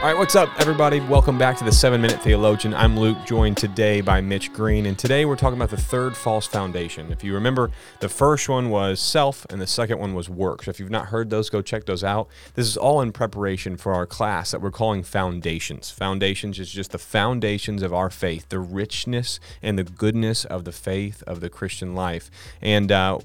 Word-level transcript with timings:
All 0.00 0.06
right, 0.06 0.16
what's 0.16 0.34
up, 0.34 0.48
everybody? 0.58 0.98
Welcome 0.98 1.36
back 1.36 1.58
to 1.58 1.64
the 1.64 1.70
Seven 1.70 2.00
Minute 2.00 2.22
Theologian. 2.22 2.72
I'm 2.72 2.98
Luke, 2.98 3.18
joined 3.26 3.58
today 3.58 4.00
by 4.00 4.22
Mitch 4.22 4.50
Green, 4.50 4.86
and 4.86 4.98
today 4.98 5.26
we're 5.26 5.36
talking 5.36 5.58
about 5.58 5.68
the 5.68 5.76
third 5.76 6.16
false 6.16 6.46
foundation. 6.46 7.12
If 7.12 7.22
you 7.22 7.34
remember, 7.34 7.70
the 7.98 8.08
first 8.08 8.48
one 8.48 8.70
was 8.70 8.98
self, 8.98 9.44
and 9.50 9.60
the 9.60 9.66
second 9.66 9.98
one 9.98 10.14
was 10.14 10.30
work. 10.30 10.62
So 10.62 10.70
if 10.70 10.80
you've 10.80 10.88
not 10.88 11.08
heard 11.08 11.28
those, 11.28 11.50
go 11.50 11.60
check 11.60 11.84
those 11.84 12.02
out. 12.02 12.28
This 12.54 12.66
is 12.66 12.78
all 12.78 13.02
in 13.02 13.12
preparation 13.12 13.76
for 13.76 13.92
our 13.92 14.06
class 14.06 14.52
that 14.52 14.62
we're 14.62 14.70
calling 14.70 15.02
Foundations. 15.02 15.90
Foundations 15.90 16.58
is 16.58 16.70
just 16.70 16.92
the 16.92 16.98
foundations 16.98 17.82
of 17.82 17.92
our 17.92 18.08
faith, 18.08 18.48
the 18.48 18.58
richness 18.58 19.38
and 19.60 19.78
the 19.78 19.84
goodness 19.84 20.46
of 20.46 20.64
the 20.64 20.72
faith 20.72 21.22
of 21.26 21.40
the 21.40 21.50
Christian 21.50 21.94
life. 21.94 22.30
And 22.62 22.90
uh, 22.90 23.18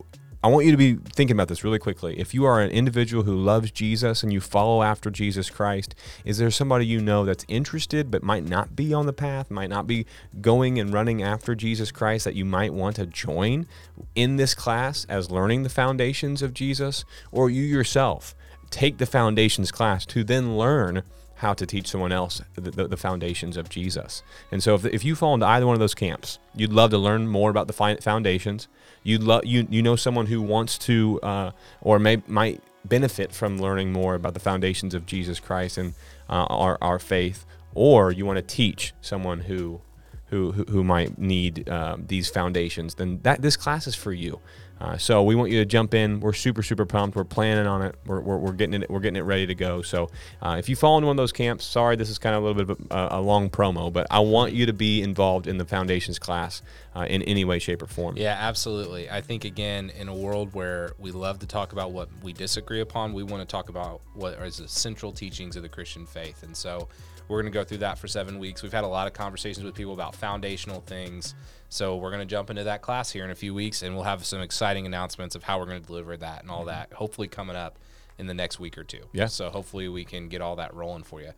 I 0.46 0.48
want 0.48 0.68
you 0.68 0.72
to 0.74 0.78
be 0.78 0.94
thinking 0.94 1.36
about 1.36 1.48
this 1.48 1.64
really 1.64 1.80
quickly. 1.80 2.20
If 2.20 2.36
you 2.36 2.46
are 2.46 2.62
an 2.62 2.70
individual 2.70 3.24
who 3.24 3.36
loves 3.36 3.72
Jesus 3.72 4.22
and 4.22 4.32
you 4.32 4.40
follow 4.40 4.84
after 4.84 5.10
Jesus 5.10 5.50
Christ, 5.50 5.96
is 6.24 6.38
there 6.38 6.52
somebody 6.52 6.86
you 6.86 7.02
know 7.02 7.26
that's 7.26 7.44
interested 7.48 8.12
but 8.12 8.22
might 8.22 8.48
not 8.48 8.76
be 8.76 8.94
on 8.94 9.08
the 9.08 9.12
path, 9.12 9.50
might 9.50 9.72
not 9.72 9.88
be 9.88 10.06
going 10.42 10.80
and 10.80 10.94
running 10.94 11.24
after 11.24 11.56
Jesus 11.56 11.92
Christ 11.92 12.26
that 12.26 12.36
you 12.36 12.46
might 12.46 12.76
want 12.76 12.98
to 12.98 13.08
join 13.08 13.66
in 14.14 14.36
this 14.36 14.54
class 14.54 15.04
as 15.10 15.32
learning 15.32 15.64
the 15.64 15.70
foundations 15.70 16.44
of 16.44 16.54
Jesus? 16.54 17.06
Or 17.32 17.50
you 17.50 17.64
yourself 17.64 18.36
take 18.70 19.00
the 19.00 19.08
foundations 19.08 19.72
class 19.72 20.06
to 20.06 20.24
then 20.24 20.60
learn 20.60 21.02
how 21.36 21.54
to 21.54 21.66
teach 21.66 21.88
someone 21.88 22.12
else 22.12 22.42
the, 22.56 22.72
the, 22.72 22.88
the, 22.88 22.98
foundations 22.98 23.58
of 23.58 23.68
Jesus. 23.68 24.24
And 24.52 24.64
so, 24.64 24.76
if, 24.76 24.86
if 24.86 25.04
you 25.04 25.16
fall 25.16 25.34
into 25.34 25.46
either 25.46 25.66
one 25.66 25.74
of 25.74 25.80
those 25.80 25.94
camps, 25.96 26.40
you'd 26.56 26.72
love 26.72 26.92
to 26.92 26.98
learn 26.98 27.28
more 27.28 27.50
about 27.50 27.68
the 27.68 28.00
foundations. 28.02 28.68
You'd 29.04 29.24
love 29.24 29.46
you 29.46 29.68
you 29.70 29.82
know 29.82 29.96
someone 29.96 30.28
who 30.28 30.42
wants 30.42 30.78
to 30.80 31.20
uh, 31.22 31.52
or 31.82 32.00
may 32.00 32.22
might 32.28 32.62
benefit 32.86 33.34
from 33.34 33.58
learning 33.58 33.92
more 33.92 34.16
about 34.16 34.34
the 34.34 34.40
foundations 34.40 34.94
of 34.94 35.06
Jesus 35.06 35.40
Christ 35.40 35.78
and 35.78 35.94
uh, 36.30 36.46
our 36.46 36.78
our 36.82 37.00
faith, 37.00 37.46
or 37.74 38.12
you 38.12 38.26
want 38.26 38.38
to 38.38 38.56
teach 38.56 38.94
someone 39.02 39.42
who 39.42 39.82
who 40.28 40.54
who, 40.54 40.64
who 40.66 40.84
might 40.84 41.18
need 41.18 41.68
uh, 41.68 41.98
these 42.00 42.30
foundations. 42.30 42.96
Then 42.96 43.20
that 43.24 43.42
this 43.42 43.58
class 43.58 43.88
is 43.88 43.96
for 43.96 44.14
you. 44.14 44.40
Uh, 44.80 44.98
so 44.98 45.24
we 45.24 45.36
want 45.36 45.52
you 45.52 45.60
to 45.60 45.66
jump 45.66 45.94
in. 45.94 46.20
We're 46.20 46.34
super, 46.34 46.62
super 46.62 46.86
pumped. 46.86 47.16
We're 47.16 47.24
planning 47.24 47.66
on 47.66 47.82
it. 47.82 47.96
We're, 48.06 48.20
we're, 48.20 48.38
we're 48.38 48.52
getting 48.52 48.82
it. 48.82 48.90
We're 48.90 49.00
getting 49.00 49.16
it 49.16 49.24
ready 49.24 49.48
to 49.48 49.56
go. 49.56 49.82
So 49.82 50.10
uh, 50.42 50.58
if 50.60 50.68
you 50.68 50.76
fall 50.76 50.98
into 50.98 51.08
one 51.08 51.16
of 51.16 51.22
those 51.22 51.32
camps, 51.32 51.64
sorry, 51.66 51.96
this 51.96 52.10
is 52.10 52.18
kind 52.18 52.36
of 52.36 52.44
a 52.44 52.46
little 52.46 52.66
bit 52.66 52.78
of 52.78 52.92
a, 52.92 53.20
a 53.20 53.22
long 53.22 53.50
promo, 53.50 53.92
but 53.92 54.08
I 54.12 54.20
want 54.20 54.54
you 54.54 54.66
to 54.66 54.74
be 54.74 55.02
involved 55.02 55.48
in 55.48 55.58
the 55.58 55.66
foundations 55.66 56.20
class 56.20 56.62
uh, 56.96 57.06
in 57.10 57.22
any 57.24 57.46
way, 57.46 57.60
shape, 57.60 57.82
or 57.82 57.88
form. 57.88 58.18
Yeah, 58.18 58.38
absolutely. 58.40 59.10
I 59.10 59.22
think 59.22 59.46
again, 59.46 59.92
in 59.92 60.08
a 60.08 60.16
world 60.16 60.54
where 60.54 60.94
we 60.98 61.12
love 61.12 61.40
to 61.40 61.48
talk 61.48 61.74
about 61.74 61.92
what 61.92 62.10
we 62.24 62.34
disagree 62.34 62.82
upon, 62.82 63.14
we 63.14 63.24
want 63.24 63.42
to 63.42 63.52
talk 63.52 63.70
about 63.70 64.02
what 64.14 64.40
are 64.40 64.50
the 64.50 64.68
central 64.68 65.12
teachings 65.12 65.56
of 65.56 65.64
the 65.64 65.70
Christian 65.70 66.06
faith, 66.06 66.44
and 66.44 66.56
so. 66.56 66.88
We're 67.28 67.42
going 67.42 67.52
to 67.52 67.58
go 67.58 67.64
through 67.64 67.80
that 67.80 67.98
for 67.98 68.08
seven 68.08 68.38
weeks. 68.38 68.62
We've 68.62 68.72
had 68.72 68.84
a 68.84 68.88
lot 68.88 69.08
of 69.08 69.14
conversations 69.14 69.66
with 69.66 69.74
people 69.74 69.94
about 69.94 70.14
foundational 70.14 70.82
things. 70.82 71.34
So 71.70 71.96
we're 71.96 72.12
going 72.12 72.20
to 72.20 72.28
jump 72.28 72.52
into 72.52 72.66
that 72.66 72.84
class 72.84 73.10
here 73.10 73.26
in 73.26 73.32
a 73.32 73.36
few 73.36 73.52
weeks, 73.52 73.82
and 73.82 73.96
we'll 73.96 74.04
have 74.04 74.24
some 74.24 74.42
exciting 74.42 74.86
announcements 74.86 75.36
of 75.36 75.42
how 75.42 75.58
we're 75.58 75.66
going 75.66 75.82
to 75.82 75.88
deliver 75.88 76.16
that 76.18 76.44
and 76.44 76.52
all 76.52 76.60
mm-hmm. 76.60 76.68
that. 76.68 76.94
Hopefully, 76.94 77.28
coming 77.28 77.56
up 77.56 77.80
in 78.20 78.28
the 78.28 78.36
next 78.36 78.60
week 78.60 78.78
or 78.78 78.84
two. 78.84 79.02
Yeah. 79.12 79.26
So 79.26 79.50
hopefully, 79.50 79.90
we 79.90 80.06
can 80.06 80.30
get 80.30 80.42
all 80.42 80.58
that 80.58 80.76
rolling 80.76 81.02
for 81.02 81.20
you. 81.20 81.32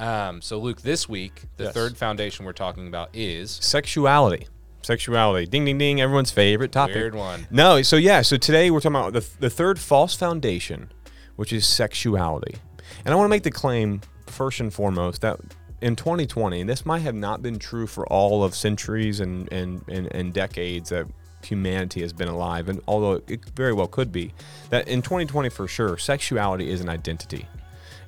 Um, 0.00 0.40
so 0.40 0.58
Luke, 0.58 0.80
this 0.80 1.08
week 1.08 1.42
the 1.56 1.64
yes. 1.64 1.74
third 1.74 1.96
foundation 1.96 2.46
we're 2.46 2.52
talking 2.52 2.88
about 2.88 3.10
is 3.14 3.50
sexuality. 3.50 4.46
Sexuality, 4.82 5.46
ding 5.46 5.64
ding 5.64 5.78
ding, 5.78 6.00
everyone's 6.00 6.30
favorite 6.30 6.72
topic. 6.72 6.96
Weird 6.96 7.14
one. 7.14 7.46
No, 7.50 7.82
so 7.82 7.96
yeah, 7.96 8.22
so 8.22 8.36
today 8.36 8.70
we're 8.70 8.80
talking 8.80 8.96
about 8.96 9.12
the 9.12 9.28
the 9.38 9.50
third 9.50 9.78
false 9.78 10.14
foundation, 10.14 10.90
which 11.36 11.52
is 11.52 11.66
sexuality, 11.66 12.56
and 13.04 13.12
I 13.12 13.16
want 13.16 13.26
to 13.26 13.30
make 13.30 13.42
the 13.42 13.50
claim 13.50 14.00
first 14.26 14.60
and 14.60 14.72
foremost 14.72 15.20
that 15.20 15.38
in 15.80 15.96
2020, 15.96 16.60
and 16.60 16.70
this 16.70 16.84
might 16.84 17.00
have 17.00 17.14
not 17.14 17.42
been 17.42 17.58
true 17.58 17.86
for 17.86 18.06
all 18.08 18.44
of 18.44 18.54
centuries 18.54 19.20
and, 19.20 19.50
and, 19.52 19.82
and, 19.88 20.12
and 20.14 20.32
decades 20.32 20.90
that 20.90 21.06
humanity 21.42 22.02
has 22.02 22.12
been 22.12 22.28
alive, 22.28 22.68
and 22.68 22.80
although 22.86 23.22
it 23.26 23.44
very 23.56 23.72
well 23.72 23.86
could 23.86 24.12
be, 24.12 24.32
that 24.68 24.86
in 24.88 25.02
2020 25.02 25.48
for 25.48 25.66
sure, 25.66 25.96
sexuality 25.96 26.70
is 26.70 26.80
an 26.80 26.88
identity. 26.88 27.46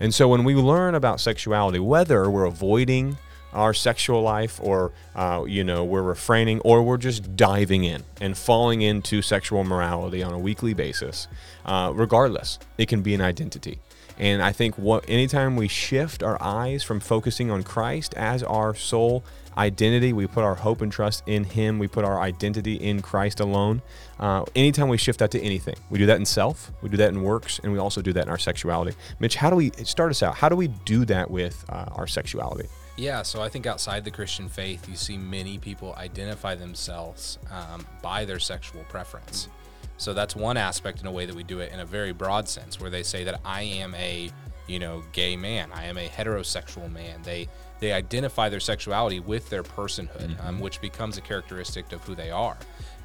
And 0.01 0.13
so 0.13 0.29
when 0.29 0.45
we 0.45 0.55
learn 0.55 0.95
about 0.95 1.21
sexuality, 1.21 1.79
whether 1.79 2.29
we're 2.29 2.45
avoiding 2.45 3.17
our 3.53 3.75
sexual 3.75 4.23
life 4.23 4.61
or 4.63 4.93
uh, 5.15 5.45
you 5.47 5.65
know 5.65 5.85
we're 5.85 6.03
refraining 6.03 6.61
or 6.61 6.83
we're 6.83 6.97
just 6.97 7.37
diving 7.37 7.85
in 7.85 8.03
and 8.21 8.37
falling 8.37 8.83
into 8.83 9.23
sexual 9.23 9.65
morality 9.65 10.23
on 10.23 10.33
a 10.33 10.39
weekly 10.39 10.75
basis 10.75 11.29
uh, 11.67 11.93
regardless 11.95 12.59
it 12.79 12.89
can 12.89 13.03
be 13.03 13.15
an 13.15 13.21
identity 13.21 13.79
and 14.19 14.43
I 14.43 14.53
think 14.53 14.77
what 14.77 15.05
anytime 15.09 15.57
we 15.57 15.69
shift 15.69 16.23
our 16.23 16.41
eyes 16.41 16.83
from 16.83 17.01
focusing 17.01 17.51
on 17.51 17.63
Christ 17.63 18.15
as 18.15 18.43
our 18.43 18.75
sole 18.75 19.25
identity, 19.57 20.13
we 20.13 20.27
put 20.27 20.45
our 20.45 20.55
hope 20.55 20.81
and 20.81 20.91
trust 20.91 21.23
in 21.27 21.45
Him. 21.45 21.79
We 21.79 21.89
put 21.89 22.05
our 22.05 22.21
identity 22.21 22.75
in 22.75 23.03
Christ 23.03 23.41
alone. 23.41 23.83
Uh, 24.19 24.45
anytime 24.55 24.89
we 24.89 24.97
shift 24.97 25.19
that 25.19 25.31
to 25.33 25.41
anything, 25.41 25.77
we 25.91 25.99
do 25.99 26.07
that 26.07 26.17
in 26.17 26.27
self, 26.27 26.71
we 26.83 26.89
do 26.89 26.97
that 26.99 27.09
in 27.09 27.23
works, 27.23 27.61
and 27.63 27.73
we 27.73 27.79
also 27.79 28.01
do 28.03 28.13
that 28.13 28.25
in 28.25 28.31
our 28.31 28.39
sexuality. 28.39 28.97
Mitch, 29.19 29.37
how 29.37 29.51
do 29.51 29.57
we 29.57 29.71
start 29.85 30.11
us 30.11 30.23
out? 30.23 30.37
How 30.37 30.49
do 30.49 30.57
we 30.57 30.69
do 30.69 31.05
that 31.07 31.31
with 31.31 31.65
uh, 31.69 31.87
our 31.93 32.07
sexuality? 32.07 32.69
Yeah, 32.97 33.23
so 33.23 33.41
I 33.41 33.49
think 33.49 33.67
outside 33.67 34.05
the 34.05 34.11
Christian 34.11 34.49
faith, 34.49 34.89
you 34.89 34.97
see 34.97 35.17
many 35.17 35.59
people 35.59 35.95
identify 35.95 36.55
themselves 36.55 37.39
um, 37.51 37.87
by 38.03 38.25
their 38.25 38.39
sexual 38.39 38.85
preference. 38.85 39.49
So 39.97 40.13
that's 40.13 40.37
one 40.37 40.57
aspect 40.57 41.01
in 41.01 41.07
a 41.07 41.13
way 41.13 41.27
that 41.27 41.35
we 41.35 41.43
do 41.43 41.61
it 41.61 41.73
in 41.73 41.81
a 41.81 41.87
very 41.87 42.13
broad 42.13 42.49
sense, 42.49 42.81
where 42.81 42.91
they 42.91 43.03
say 43.03 43.25
that 43.25 43.41
I 43.45 43.63
am 43.63 43.95
a, 43.95 44.31
you 44.67 44.79
know, 44.79 45.03
gay 45.13 45.37
man, 45.37 45.71
I 45.73 45.85
am 45.85 45.97
a 45.97 46.09
heterosexual 46.09 46.91
man. 46.93 47.23
They 47.23 47.49
they 47.81 47.93
identify 47.93 48.49
their 48.49 48.61
sexuality 48.61 49.19
with 49.21 49.51
their 49.51 49.65
personhood, 49.65 50.29
mm-hmm. 50.29 50.47
um, 50.47 50.61
which 50.61 50.81
becomes 50.81 51.19
a 51.19 51.21
characteristic 51.21 51.93
of 51.93 52.03
who 52.05 52.15
they 52.15 52.31
are. 52.31 52.57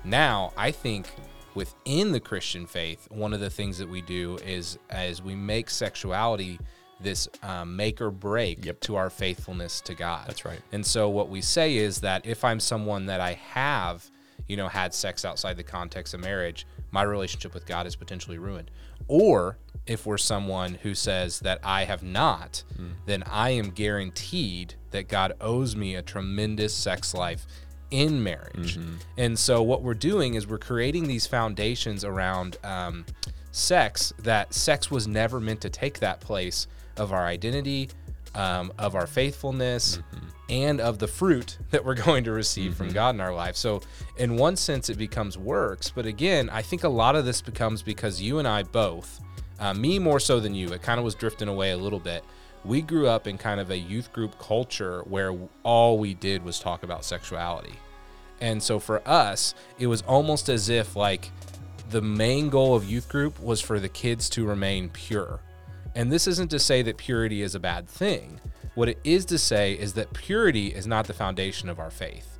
Now, 0.03 0.53
I 0.55 0.69
think 0.71 1.07
within 1.55 2.11
the 2.11 2.19
Christian 2.19 2.67
faith, 2.67 3.07
one 3.09 3.33
of 3.33 3.39
the 3.39 3.49
things 3.49 3.79
that 3.79 3.89
we 3.89 4.01
do 4.01 4.37
is 4.45 4.77
as 4.91 5.21
we 5.21 5.33
make 5.33 5.71
sexuality 5.71 6.59
this 6.99 7.27
um, 7.43 7.75
make 7.75 8.01
or 8.01 8.11
break 8.11 8.65
yep. 8.65 8.79
to 8.81 8.95
our 8.95 9.09
faithfulness 9.09 9.81
to 9.81 9.93
God. 9.93 10.27
That's 10.27 10.45
right. 10.45 10.59
And 10.71 10.85
so 10.85 11.09
what 11.09 11.29
we 11.29 11.41
say 11.41 11.77
is 11.77 12.01
that 12.01 12.25
if 12.25 12.43
I'm 12.43 12.59
someone 12.59 13.05
that 13.07 13.21
I 13.21 13.33
have, 13.33 14.09
you 14.47 14.57
know, 14.57 14.67
had 14.67 14.93
sex 14.93 15.25
outside 15.25 15.57
the 15.57 15.63
context 15.63 16.13
of 16.13 16.21
marriage, 16.21 16.65
my 16.91 17.03
relationship 17.03 17.53
with 17.53 17.65
God 17.65 17.85
is 17.85 17.95
potentially 17.95 18.37
ruined. 18.37 18.71
Or 19.07 19.57
if 19.85 20.05
we're 20.05 20.17
someone 20.17 20.75
who 20.75 20.93
says 20.95 21.39
that 21.41 21.59
I 21.63 21.85
have 21.85 22.03
not, 22.03 22.63
mm. 22.77 22.91
then 23.05 23.23
I 23.29 23.51
am 23.51 23.69
guaranteed 23.69 24.75
that 24.91 25.07
God 25.07 25.33
owes 25.39 25.75
me 25.75 25.95
a 25.95 26.01
tremendous 26.01 26.73
sex 26.73 27.13
life 27.13 27.45
in 27.91 28.21
marriage. 28.21 28.77
Mm-hmm. 28.77 28.95
And 29.17 29.39
so 29.39 29.63
what 29.63 29.81
we're 29.81 29.93
doing 29.93 30.33
is 30.33 30.45
we're 30.45 30.57
creating 30.57 31.07
these 31.07 31.25
foundations 31.25 32.03
around 32.03 32.57
um, 32.63 33.05
sex 33.51 34.13
that 34.19 34.53
sex 34.53 34.91
was 34.91 35.07
never 35.07 35.39
meant 35.39 35.61
to 35.61 35.69
take 35.69 35.99
that 35.99 36.19
place 36.19 36.67
of 36.97 37.13
our 37.13 37.25
identity, 37.25 37.89
um, 38.35 38.71
of 38.77 38.95
our 38.95 39.07
faithfulness. 39.07 39.97
Mm-hmm 39.97 40.27
and 40.49 40.79
of 40.79 40.99
the 40.99 41.07
fruit 41.07 41.57
that 41.71 41.83
we're 41.83 41.95
going 41.95 42.23
to 42.23 42.31
receive 42.31 42.71
mm-hmm. 42.71 42.85
from 42.85 42.93
God 42.93 43.15
in 43.15 43.21
our 43.21 43.33
life. 43.33 43.55
So, 43.55 43.81
in 44.17 44.37
one 44.37 44.55
sense, 44.55 44.89
it 44.89 44.97
becomes 44.97 45.37
works. 45.37 45.91
But 45.93 46.05
again, 46.05 46.49
I 46.49 46.61
think 46.61 46.83
a 46.83 46.89
lot 46.89 47.15
of 47.15 47.25
this 47.25 47.41
becomes 47.41 47.81
because 47.81 48.21
you 48.21 48.39
and 48.39 48.47
I 48.47 48.63
both, 48.63 49.19
uh, 49.59 49.73
me 49.73 49.99
more 49.99 50.19
so 50.19 50.39
than 50.39 50.55
you, 50.55 50.69
it 50.69 50.81
kind 50.81 50.99
of 50.99 51.03
was 51.03 51.15
drifting 51.15 51.47
away 51.47 51.71
a 51.71 51.77
little 51.77 51.99
bit. 51.99 52.23
We 52.63 52.81
grew 52.81 53.07
up 53.07 53.27
in 53.27 53.37
kind 53.37 53.59
of 53.59 53.71
a 53.71 53.77
youth 53.77 54.11
group 54.11 54.37
culture 54.39 55.01
where 55.01 55.35
all 55.63 55.97
we 55.97 56.13
did 56.13 56.43
was 56.43 56.59
talk 56.59 56.83
about 56.83 57.05
sexuality. 57.05 57.73
And 58.41 58.61
so 58.61 58.79
for 58.79 59.07
us, 59.07 59.55
it 59.79 59.87
was 59.87 60.01
almost 60.03 60.49
as 60.49 60.69
if 60.69 60.95
like 60.95 61.31
the 61.89 62.01
main 62.01 62.49
goal 62.49 62.75
of 62.75 62.85
youth 62.85 63.09
group 63.09 63.39
was 63.39 63.61
for 63.61 63.79
the 63.79 63.89
kids 63.89 64.29
to 64.31 64.45
remain 64.45 64.89
pure. 64.89 65.39
And 65.97 66.09
this 66.09 66.27
isn't 66.27 66.51
to 66.51 66.59
say 66.59 66.81
that 66.83 66.97
purity 66.97 67.41
is 67.41 67.55
a 67.55 67.59
bad 67.59 67.89
thing 67.89 68.39
what 68.77 68.89
it 68.89 68.99
is 69.03 69.25
to 69.25 69.39
say 69.39 69.73
is 69.73 69.93
that 69.93 70.13
purity 70.13 70.67
is 70.67 70.85
not 70.85 71.07
the 71.07 71.13
foundation 71.13 71.67
of 71.67 71.79
our 71.79 71.89
faith. 71.89 72.37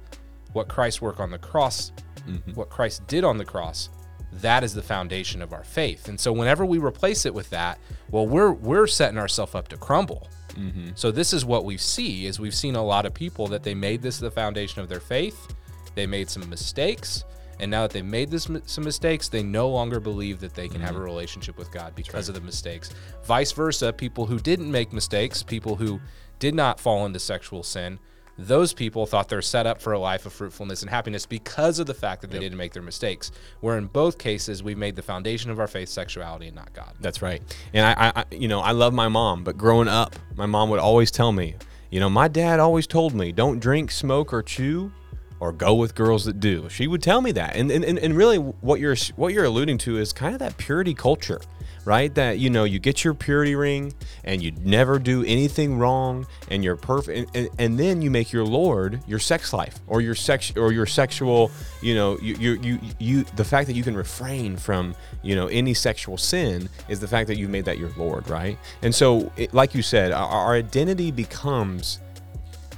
What 0.54 0.68
Christ's 0.68 1.02
work 1.02 1.20
on 1.20 1.31
the 1.31 1.40
cross, 1.40 1.92
mm-hmm. 2.28 2.52
what 2.52 2.70
Christ 2.70 3.08
did 3.08 3.24
on 3.24 3.40
the 3.40 3.44
cross, 3.44 3.90
that 4.34 4.64
is 4.64 4.76
the 4.76 4.84
foundation 4.84 5.42
of 5.42 5.52
our 5.52 5.64
faith. 5.64 6.10
And 6.10 6.20
so 6.20 6.31
whenever 6.31 6.64
we 6.64 6.78
replace 6.78 7.26
it 7.26 7.34
with 7.34 7.50
that, 7.50 7.80
well, 8.12 8.28
we're 8.28 8.52
we're 8.52 8.86
setting 8.86 9.18
ourselves 9.18 9.56
up 9.56 9.68
to 9.70 9.78
crumble. 9.78 10.28
Mm-hmm. 10.50 10.90
So 10.94 11.10
this 11.10 11.34
is 11.34 11.44
what 11.44 11.66
we 11.66 11.76
see 11.76 12.28
is 12.28 12.40
we've 12.40 12.54
seen 12.54 12.76
a 12.76 12.86
lot 12.86 13.08
of 13.08 13.16
people 13.16 13.48
that 13.48 13.64
they 13.64 13.74
made 13.74 14.04
this 14.04 14.20
the 14.20 14.30
foundation 14.30 14.80
of 14.80 14.90
their 14.90 15.00
faith. 15.00 15.56
They 15.96 16.06
made 16.06 16.30
some 16.30 16.48
mistakes. 16.52 17.24
And 17.59 17.71
now 17.71 17.83
that 17.83 17.92
they've 17.92 18.06
made 18.06 18.30
this, 18.30 18.48
some 18.65 18.83
mistakes, 18.83 19.30
they 19.30 19.44
no 19.44 19.69
longer 19.69 20.00
believe 20.00 20.39
that 20.42 20.54
they 20.54 20.68
can 20.68 20.77
mm-hmm. 20.77 20.86
have 20.86 20.95
a 20.95 21.00
mm-hmm. 21.00 21.06
relationship 21.06 21.57
with 21.57 21.71
God 21.71 21.95
because 21.95 22.30
right. 22.30 22.30
of 22.30 22.36
the 22.36 22.42
mistakes. 22.45 22.92
Vice 23.25 23.51
versa, 23.51 23.92
people 23.92 24.25
who 24.25 24.39
didn't 24.39 24.71
make 24.71 24.94
mistakes, 24.94 25.44
people 25.44 25.75
who 25.75 26.00
did 26.39 26.54
not 26.54 26.80
fall 26.80 27.06
into 27.06 27.19
sexual 27.19 27.63
sin, 27.63 28.00
those 28.38 28.71
people 28.71 29.06
thought 29.07 29.30
they're 29.30 29.42
set 29.42 29.65
up 29.65 29.81
for 29.81 29.94
a 29.94 30.00
life 30.00 30.25
of 30.25 30.33
fruitfulness 30.33 30.83
and 30.83 30.89
happiness 30.92 31.25
because 31.25 31.80
of 31.80 31.88
the 31.88 31.94
fact 31.94 32.21
that 32.21 32.30
they 32.30 32.38
didn't 32.38 32.57
make 32.57 32.71
their 32.71 32.83
mistakes. 32.83 33.31
Where 33.62 33.77
in 33.77 33.88
both 33.88 34.19
cases, 34.19 34.62
we've 34.62 34.77
made 34.77 34.95
the 34.95 35.01
foundation 35.01 35.50
of 35.50 35.59
our 35.59 35.68
faith 35.68 35.89
sexuality 35.89 36.48
and 36.48 36.56
not 36.56 36.71
God. 36.74 36.94
That's 37.00 37.21
right. 37.21 37.42
And 37.74 37.86
I, 37.86 38.12
I, 38.15 38.25
you 38.31 38.48
know, 38.48 38.59
I 38.59 38.71
love 38.71 38.94
my 38.94 39.07
mom, 39.07 39.44
but 39.44 39.57
growing 39.57 39.88
up, 39.88 40.15
my 40.36 40.45
mom 40.45 40.69
would 40.69 40.80
always 40.80 41.09
tell 41.09 41.31
me, 41.31 41.56
you 41.89 42.00
know, 42.00 42.09
my 42.09 42.27
dad 42.27 42.59
always 42.59 42.86
told 42.86 43.15
me, 43.15 43.31
don't 43.31 43.59
drink, 43.59 43.89
smoke, 43.89 44.33
or 44.33 44.44
chew, 44.44 44.92
or 45.39 45.51
go 45.51 45.74
with 45.75 45.95
girls 45.95 46.25
that 46.25 46.39
do. 46.39 46.68
She 46.69 46.88
would 46.88 47.01
tell 47.01 47.22
me 47.22 47.31
that, 47.34 47.56
and 47.56 47.72
and, 47.72 47.84
and 47.98 48.16
really, 48.16 48.38
what 48.38 48.80
you're 48.80 48.95
what 49.16 49.34
you're 49.34 49.45
alluding 49.45 49.78
to 49.80 49.98
is 49.98 50.13
kind 50.13 50.34
of 50.34 50.39
that 50.39 50.57
purity 50.57 50.94
culture 50.94 51.39
right? 51.88 52.13
That 52.16 52.38
you 52.38 52.50
know 52.50 52.66
you 52.66 52.80
get 52.80 53.06
your 53.06 53.13
purity 53.13 53.56
ring 53.56 53.94
and 54.25 54.44
you 54.44 54.51
never 54.63 55.00
do 55.00 55.24
anything 55.24 55.80
wrong 55.80 56.28
and 56.51 56.62
you're 56.62 56.75
perfect, 56.75 57.18
and, 57.18 57.30
and, 57.34 57.50
and, 57.57 57.80
then 57.80 58.01
you 58.01 58.12
make 58.12 58.34
your 58.34 58.44
Lord 58.44 59.01
your 59.07 59.19
sex 59.19 59.54
life 59.54 59.80
or 59.88 60.01
your 60.01 60.13
sex 60.13 60.51
or 60.57 60.74
your 60.74 60.86
sexual, 60.86 61.50
you 61.81 61.95
know, 61.95 62.19
you, 62.22 62.36
you 62.36 62.60
you 62.62 62.80
you 63.00 63.24
the 63.38 63.45
fact 63.45 63.68
that 63.68 63.74
you 63.74 63.83
can 63.83 63.95
refrain 63.95 64.57
from 64.57 64.95
you 65.24 65.33
know 65.33 65.48
any 65.48 65.74
sexual 65.74 66.18
sin 66.18 66.68
is 66.90 67.00
the 67.00 67.07
fact 67.07 67.28
that 67.28 67.38
you've 67.38 67.50
made 67.50 67.63
that 67.63 67.78
your 67.78 67.92
Lord, 67.95 68.30
right? 68.30 68.60
And 68.81 68.94
so, 68.94 69.31
it, 69.38 69.54
like 69.54 69.74
you 69.74 69.81
said, 69.81 70.12
our, 70.12 70.28
our 70.28 70.56
identity 70.56 71.10
becomes 71.10 72.01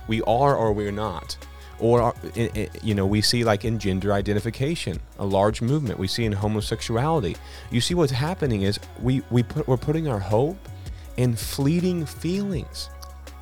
we 0.08 0.22
are 0.22 0.56
or 0.56 0.72
we're 0.72 0.92
not 0.92 1.36
or 1.80 2.02
uh, 2.02 2.14
you 2.84 2.94
know 2.94 3.06
we 3.06 3.22
see 3.22 3.44
like 3.44 3.66
in 3.66 3.80
gender 3.80 4.14
identification 4.14 5.00
a 5.20 5.26
large 5.26 5.62
movement 5.62 5.98
we 5.98 6.08
see 6.08 6.26
in 6.26 6.32
homosexuality 6.32 7.36
you 7.72 7.82
see 7.82 7.94
what's 7.94 8.12
happening 8.12 8.64
is 8.64 8.80
we 9.02 9.22
we 9.32 9.44
put 9.44 9.68
we're 9.68 9.78
putting 9.78 10.08
our 10.08 10.20
hope 10.20 10.58
in 11.18 11.36
fleeting 11.36 12.06
feelings 12.06 12.90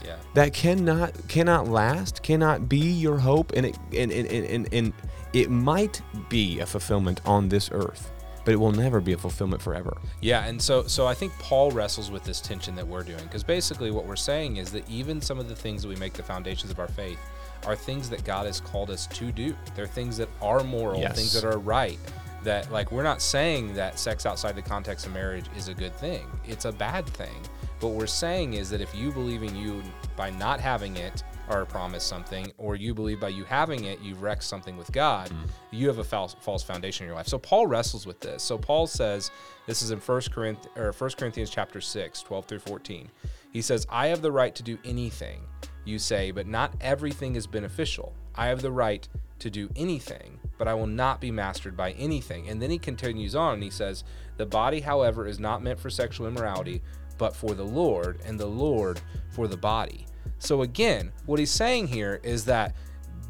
yeah. 0.05 0.15
that 0.33 0.53
cannot 0.53 1.13
cannot 1.27 1.67
last 1.67 2.23
cannot 2.23 2.69
be 2.69 2.77
your 2.77 3.17
hope 3.17 3.51
and 3.55 3.65
it 3.65 3.77
and, 3.95 4.11
and, 4.11 4.27
and, 4.27 4.73
and 4.73 4.93
it 5.33 5.49
might 5.49 6.01
be 6.29 6.59
a 6.59 6.65
fulfillment 6.65 7.21
on 7.25 7.49
this 7.49 7.69
earth 7.71 8.11
but 8.47 8.53
it 8.53 8.57
will 8.57 8.71
never 8.71 9.01
be 9.01 9.11
a 9.11 9.17
fulfillment 9.17 9.61
forever. 9.61 9.97
Yeah, 10.21 10.45
and 10.45 10.61
so 10.61 10.87
so 10.87 11.05
I 11.05 11.13
think 11.13 11.33
Paul 11.37 11.69
wrestles 11.71 12.09
with 12.09 12.23
this 12.23 12.39
tension 12.39 12.75
that 12.75 12.87
we're 12.87 13.03
doing 13.03 13.21
because 13.23 13.43
basically 13.43 13.91
what 13.91 14.05
we're 14.05 14.15
saying 14.15 14.55
is 14.55 14.71
that 14.71 14.89
even 14.89 15.19
some 15.19 15.37
of 15.37 15.49
the 15.49 15.55
things 15.55 15.81
that 15.81 15.89
we 15.89 15.97
make 15.97 16.13
the 16.13 16.23
foundations 16.23 16.71
of 16.71 16.79
our 16.79 16.87
faith 16.87 17.19
are 17.65 17.75
things 17.75 18.09
that 18.09 18.23
God 18.23 18.45
has 18.45 18.59
called 18.59 18.89
us 18.89 19.07
to 19.07 19.31
do. 19.31 19.55
They're 19.75 19.87
things 19.87 20.17
that 20.17 20.29
are 20.41 20.63
moral, 20.63 20.99
yes. 20.99 21.15
things 21.15 21.33
that 21.33 21.43
are 21.43 21.59
right. 21.59 21.99
That 22.43 22.71
like 22.71 22.91
we're 22.91 23.03
not 23.03 23.21
saying 23.21 23.73
that 23.73 23.99
sex 23.99 24.25
outside 24.25 24.55
the 24.55 24.61
context 24.61 25.05
of 25.05 25.13
marriage 25.13 25.45
is 25.57 25.67
a 25.67 25.73
good 25.73 25.95
thing. 25.95 26.27
It's 26.45 26.65
a 26.65 26.71
bad 26.71 27.05
thing. 27.07 27.41
What 27.79 27.93
we're 27.93 28.07
saying 28.07 28.53
is 28.53 28.69
that 28.69 28.81
if 28.81 28.93
you 28.95 29.11
believe 29.11 29.43
in 29.43 29.55
you 29.55 29.83
by 30.15 30.31
not 30.31 30.59
having 30.59 30.97
it 30.97 31.23
are 31.49 31.65
promised 31.65 32.07
something, 32.07 32.51
or 32.57 32.75
you 32.75 32.93
believe 32.93 33.19
by 33.19 33.29
you 33.29 33.43
having 33.43 33.85
it, 33.85 34.01
you've 34.01 34.21
wrecked 34.21 34.43
something 34.43 34.77
with 34.77 34.91
God, 34.91 35.29
mm. 35.29 35.49
you 35.71 35.87
have 35.87 35.99
a 35.99 36.03
false, 36.03 36.35
false 36.41 36.63
foundation 36.63 37.03
in 37.03 37.07
your 37.07 37.15
life. 37.15 37.27
So 37.27 37.37
Paul 37.37 37.67
wrestles 37.67 38.05
with 38.05 38.19
this. 38.19 38.43
So 38.43 38.57
Paul 38.57 38.87
says, 38.87 39.31
this 39.65 39.81
is 39.81 39.91
in 39.91 39.99
1 39.99 40.21
Corinthians, 40.31 40.77
or 40.77 40.91
1 40.91 41.09
Corinthians 41.17 41.49
chapter 41.49 41.79
6, 41.79 42.21
12 42.21 42.45
through 42.45 42.59
14. 42.59 43.09
He 43.53 43.61
says, 43.61 43.87
I 43.89 44.07
have 44.07 44.21
the 44.21 44.31
right 44.31 44.53
to 44.55 44.63
do 44.63 44.77
anything 44.83 45.41
you 45.87 45.99
say, 45.99 46.31
but 46.31 46.47
not 46.47 46.73
everything 46.81 47.35
is 47.35 47.47
beneficial. 47.47 48.13
I 48.35 48.47
have 48.47 48.61
the 48.61 48.71
right 48.71 49.07
to 49.39 49.49
do 49.49 49.69
anything, 49.75 50.39
but 50.57 50.67
I 50.67 50.73
will 50.73 50.87
not 50.87 51.21
be 51.21 51.31
mastered 51.31 51.77
by 51.77 51.91
anything. 51.91 52.49
And 52.49 52.61
then 52.61 52.69
he 52.69 52.77
continues 52.77 53.35
on 53.35 53.55
and 53.55 53.63
he 53.63 53.69
says, 53.69 54.03
The 54.37 54.45
body, 54.45 54.81
however, 54.81 55.27
is 55.27 55.39
not 55.39 55.63
meant 55.63 55.79
for 55.79 55.89
sexual 55.89 56.27
immorality, 56.27 56.81
but 57.17 57.35
for 57.35 57.53
the 57.53 57.65
Lord, 57.65 58.19
and 58.25 58.39
the 58.39 58.47
Lord 58.47 59.01
for 59.31 59.47
the 59.47 59.57
body. 59.57 60.05
So 60.39 60.61
again, 60.61 61.11
what 61.25 61.39
he's 61.39 61.51
saying 61.51 61.87
here 61.87 62.19
is 62.23 62.45
that 62.45 62.75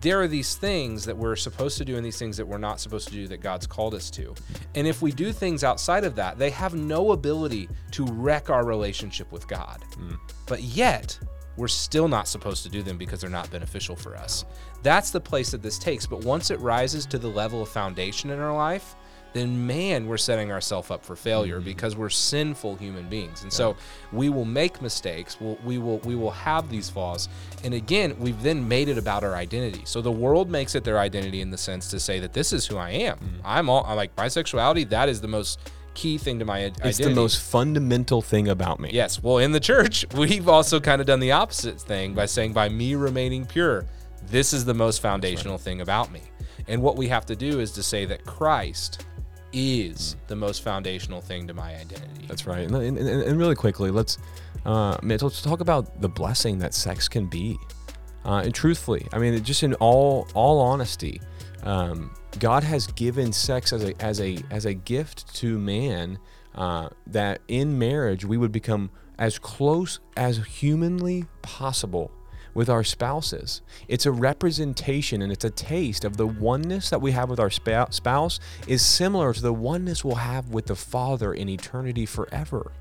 there 0.01 0.21
are 0.21 0.27
these 0.27 0.56
things 0.56 1.06
that 1.06 1.18
we're 1.18 1.36
supposed 1.36 1.77
to 1.80 1.86
do 1.86 1.95
and 1.95 2.06
these 2.06 2.19
things 2.19 2.38
that 2.38 2.45
we're 2.45 2.57
not 2.57 2.80
supposed 2.80 3.07
to 3.07 3.13
do 3.13 3.27
that 3.27 3.42
God's 3.42 3.65
called 3.65 3.95
us 3.95 4.12
to. 4.12 4.36
And 4.75 4.86
if 4.86 5.01
we 5.01 5.12
do 5.12 5.31
things 5.31 5.63
outside 5.63 6.04
of 6.04 6.15
that, 6.15 6.38
they 6.38 6.51
have 6.51 6.75
no 6.75 7.13
ability 7.13 7.68
to 7.92 8.06
wreck 8.06 8.50
our 8.50 8.65
relationship 8.65 9.31
with 9.31 9.48
God. 9.48 9.83
Mm. 9.94 10.19
But 10.45 10.62
yet, 10.62 11.18
we're 11.57 11.68
still 11.68 12.07
not 12.07 12.27
supposed 12.27 12.63
to 12.63 12.69
do 12.69 12.81
them 12.81 12.98
because 12.98 13.21
they're 13.21 13.30
not 13.30 13.50
beneficial 13.51 13.95
for 13.95 14.15
us. 14.15 14.45
That's 14.83 15.12
the 15.12 15.19
place 15.19 15.51
that 15.51 15.62
this 15.62 15.77
takes. 15.77 16.06
But 16.06 16.24
once 16.24 16.51
it 16.51 16.59
rises 16.59 17.06
to 17.07 17.18
the 17.18 17.27
level 17.27 17.62
of 17.62 17.69
foundation 17.69 18.30
in 18.30 18.39
our 18.39 18.56
life, 18.56 18.95
then 19.33 19.68
man, 19.68 20.07
we're 20.07 20.18
setting 20.18 20.51
ourselves 20.51 20.89
up 20.89 21.04
for 21.04 21.15
failure 21.15 21.57
mm-hmm. 21.57 21.65
because 21.65 21.95
we're 21.95 22.09
sinful 22.09 22.75
human 22.75 23.09
beings. 23.09 23.44
And 23.44 23.51
yeah. 23.51 23.57
so 23.57 23.77
we 24.12 24.30
will 24.30 24.45
make 24.45 24.81
mistakes. 24.81 25.39
We'll, 25.39 25.57
we 25.63 25.77
will 25.77 26.00
we 26.00 26.15
will 26.15 26.31
have 26.31 26.69
these 26.69 26.89
flaws. 26.89 27.30
And 27.63 27.74
again, 27.74 28.15
we've 28.19 28.42
then 28.42 28.68
made 28.68 28.89
it 28.89 28.98
about 28.98 29.24
our 29.24 29.36
identity. 29.36 29.81
So 29.86 30.01
the 30.01 30.12
world 30.12 30.50
makes 30.50 30.75
it 30.75 30.83
their 30.83 31.00
identity 31.00 31.42
in 31.42 31.51
the 31.51 31.57
sense 31.57 31.89
to 31.92 32.00
say 32.00 32.19
that 32.19 32.33
this 32.33 32.54
is 32.54 32.65
who 32.65 32.77
I 32.77 32.92
am. 32.92 33.18
Mm-hmm. 33.18 33.42
I'm 33.45 33.69
all 33.69 33.83
I'm 33.86 33.95
like 33.95 34.15
bisexuality. 34.15 34.89
That 34.89 35.09
is 35.09 35.21
the 35.21 35.27
most 35.27 35.59
key 35.98 36.20
thing 36.20 36.38
to 36.38 36.46
my 36.46 36.60
identity. 36.60 36.90
It's 36.90 37.00
the 37.00 37.10
most 37.10 37.42
fundamental 37.42 38.22
thing 38.22 38.48
about 38.48 38.80
me. 38.80 38.92
Yes. 38.94 39.22
Well, 39.22 39.40
in 39.40 39.52
the 39.52 39.60
church, 39.60 40.06
we've 40.14 40.48
also 40.48 40.80
kind 40.80 41.02
of 41.02 41.08
done 41.08 41.20
the 41.20 41.32
opposite 41.32 41.82
thing 41.82 42.14
by 42.14 42.28
saying, 42.28 42.54
by 42.54 42.70
me 42.70 42.94
remaining 42.94 43.46
pure, 43.46 43.86
this 44.30 44.54
is 44.54 44.64
the 44.64 44.76
most 44.76 45.02
foundational 45.02 45.56
right. 45.56 45.62
thing 45.62 45.82
about 45.82 46.12
me. 46.12 46.22
And 46.68 46.84
what 46.84 46.98
we 46.98 47.08
have 47.08 47.26
to 47.26 47.36
do 47.36 47.60
is 47.60 47.72
to 47.74 47.84
say 47.84 48.06
that 48.06 48.24
Christ 48.26 49.06
is 49.54 50.16
mm. 50.16 50.28
the 50.28 50.36
most 50.36 50.62
foundational 50.62 51.20
thing 51.20 51.48
to 51.48 51.54
my 51.56 51.76
identity. 51.76 52.28
That's 52.28 52.46
right. 52.46 52.70
And, 52.70 52.76
and, 52.76 52.98
and 52.98 53.40
really 53.40 53.56
quickly, 53.56 53.90
let's 53.90 54.20
uh, 54.66 54.98
let's 55.02 55.42
talk 55.42 55.62
about 55.62 56.00
the 56.02 56.10
blessing 56.10 56.60
that 56.60 56.74
sex 56.74 57.08
can 57.08 57.26
be. 57.26 57.58
Uh, 58.26 58.42
and 58.44 58.54
truthfully, 58.54 59.08
I 59.14 59.18
mean, 59.18 59.42
just 59.44 59.64
in 59.64 59.74
all 59.76 60.28
all 60.36 60.60
honesty, 60.60 61.22
um, 61.63 62.12
God 62.39 62.63
has 62.63 62.88
given 62.88 63.33
sex 63.33 63.74
as 63.74 63.83
a 63.83 64.01
as 64.01 64.21
a 64.21 64.39
as 64.51 64.65
a 64.65 64.74
gift 64.74 65.33
to 65.36 65.57
man 65.57 66.19
uh, 66.56 66.89
that 67.07 67.42
in 67.48 67.77
marriage 67.77 68.25
we 68.25 68.38
would 68.38 68.51
become 68.51 68.89
as 69.19 69.39
close 69.39 70.00
as 70.15 70.38
humanly 70.45 71.25
possible 71.42 72.12
with 72.54 72.69
our 72.69 72.83
spouses. 72.83 73.62
It's 73.88 74.07
a 74.07 74.12
representation 74.12 75.21
and 75.21 75.31
it's 75.31 75.45
a 75.45 75.51
taste 75.51 76.04
of 76.04 76.18
the 76.18 76.25
oneness 76.25 76.89
that 76.89 77.01
we 77.01 77.12
have 77.12 77.30
with 77.30 77.39
our 77.39 77.51
spouse 77.51 78.39
is 78.68 78.83
similar 78.83 79.33
to 79.33 79.42
the 79.42 79.54
oneness 79.54 80.04
we'll 80.04 80.15
have 80.15 80.50
with 80.50 80.65
the 80.65 80.75
Father 80.75 81.33
in 81.33 81.50
eternity 81.50 82.06
forever 82.06 82.71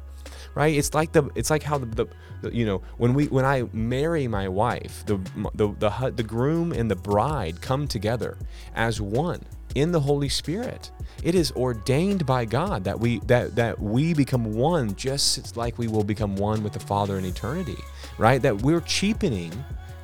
right? 0.54 0.74
It's 0.74 0.94
like 0.94 1.12
the 1.12 1.28
it's 1.34 1.50
like 1.50 1.62
how 1.62 1.78
the, 1.78 2.08
the, 2.42 2.54
you 2.54 2.66
know 2.66 2.82
when 2.98 3.14
we 3.14 3.26
when 3.26 3.44
I 3.44 3.64
marry 3.72 4.28
my 4.28 4.48
wife, 4.48 5.04
the, 5.06 5.18
the 5.54 5.68
the 5.78 6.12
the 6.14 6.22
groom 6.22 6.72
and 6.72 6.90
the 6.90 6.96
bride 6.96 7.60
come 7.60 7.88
together 7.88 8.38
as 8.74 9.00
one 9.00 9.42
in 9.74 9.92
the 9.92 10.00
Holy 10.00 10.28
Spirit. 10.28 10.90
It 11.22 11.34
is 11.34 11.52
ordained 11.52 12.26
by 12.26 12.44
God 12.44 12.84
that 12.84 12.98
we 12.98 13.20
that 13.20 13.56
that 13.56 13.80
we 13.80 14.14
become 14.14 14.54
one 14.54 14.94
just 14.96 15.56
like 15.56 15.78
we 15.78 15.88
will 15.88 16.04
become 16.04 16.36
one 16.36 16.62
with 16.62 16.72
the 16.72 16.80
Father 16.80 17.18
in 17.18 17.24
eternity, 17.24 17.78
right? 18.18 18.40
That 18.40 18.62
we're 18.62 18.80
cheapening 18.80 19.52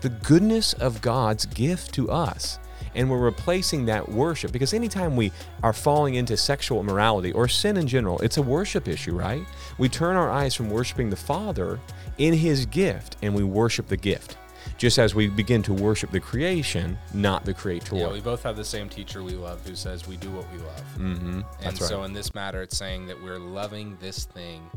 the 0.02 0.10
goodness 0.10 0.72
of 0.74 1.00
God's 1.00 1.46
gift 1.46 1.94
to 1.94 2.10
us 2.10 2.58
and 2.94 3.10
we're 3.10 3.18
replacing 3.18 3.86
that 3.86 4.08
worship 4.08 4.52
because 4.52 4.74
anytime 4.74 5.16
we 5.16 5.32
are 5.62 5.72
falling 5.72 6.14
into 6.14 6.36
sexual 6.36 6.80
immorality 6.80 7.32
or 7.32 7.48
sin 7.48 7.76
in 7.76 7.86
general, 7.86 8.18
it's 8.20 8.36
a 8.36 8.42
worship 8.42 8.88
issue, 8.88 9.14
right? 9.14 9.44
We 9.78 9.88
turn 9.88 10.16
our 10.16 10.30
eyes 10.30 10.54
from 10.54 10.70
worshiping 10.70 11.10
the 11.10 11.16
Father 11.16 11.78
in 12.18 12.34
His 12.34 12.66
gift 12.66 13.16
and 13.22 13.34
we 13.34 13.44
worship 13.44 13.88
the 13.88 13.96
gift. 13.96 14.36
Just 14.78 14.98
as 14.98 15.14
we 15.14 15.28
begin 15.28 15.62
to 15.64 15.72
worship 15.72 16.10
the 16.10 16.20
creation, 16.20 16.96
not 17.12 17.44
the 17.44 17.52
creator. 17.52 17.96
Yeah, 17.96 18.12
we 18.12 18.20
both 18.20 18.42
have 18.44 18.56
the 18.56 18.64
same 18.64 18.88
teacher 18.88 19.22
we 19.22 19.32
love 19.32 19.64
who 19.66 19.74
says 19.74 20.06
we 20.06 20.16
do 20.16 20.30
what 20.30 20.50
we 20.52 20.58
love. 20.58 20.84
Mm-hmm. 20.96 21.40
And 21.62 21.76
so 21.76 22.04
in 22.04 22.12
this 22.12 22.34
matter, 22.34 22.62
it's 22.62 22.76
saying 22.76 23.06
that 23.06 23.20
we're 23.20 23.38
loving 23.38 23.96
this 24.00 24.24
thing 24.24 24.70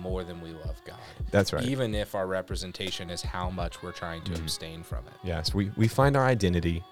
more 0.00 0.24
than 0.24 0.40
we 0.40 0.50
love 0.52 0.80
God. 0.84 0.96
That's 1.30 1.52
right. 1.52 1.64
Even 1.64 1.94
if 1.94 2.14
our 2.14 2.26
representation 2.26 3.10
is 3.10 3.22
how 3.22 3.50
much 3.50 3.82
we're 3.82 3.92
trying 3.92 4.22
to 4.22 4.32
mm-hmm. 4.32 4.42
abstain 4.42 4.82
from 4.82 5.06
it. 5.06 5.12
Yes, 5.22 5.54
we, 5.54 5.70
we 5.76 5.88
find 5.88 6.16
our 6.16 6.26
identity 6.26 6.82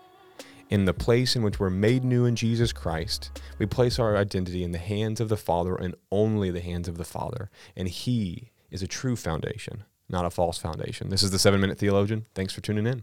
in 0.71 0.85
the 0.85 0.95
place 0.95 1.35
in 1.35 1.43
which 1.43 1.59
we're 1.59 1.69
made 1.69 2.05
new 2.05 2.25
in 2.25 2.37
Jesus 2.37 2.73
Christ, 2.73 3.31
we 3.59 3.67
place 3.67 3.99
our 3.99 4.17
identity 4.17 4.63
in 4.63 4.71
the 4.71 4.79
hands 4.79 5.21
of 5.21 5.29
the 5.29 5.37
Father 5.37 5.75
and 5.75 5.95
only 6.11 6.51
the 6.51 6.61
hands 6.61 6.89
of 6.89 6.97
the 6.97 7.05
Father. 7.05 7.51
And 7.77 7.89
He 7.89 8.53
is 8.71 8.83
a 8.83 8.87
true 8.87 9.17
foundation, 9.17 9.83
not 10.09 10.25
a 10.25 10.31
false 10.31 10.59
foundation. 10.59 11.11
This 11.11 11.25
is 11.25 11.33
the 11.33 11.39
seven 11.41 11.61
minute 11.61 11.79
theologian. 11.79 12.27
Thanks 12.35 12.55
for 12.55 12.61
tuning 12.61 12.87
in. 12.87 13.03